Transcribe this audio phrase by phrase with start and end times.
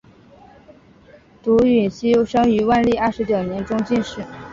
[1.43, 4.23] 堵胤锡生于万历二十九年中进士。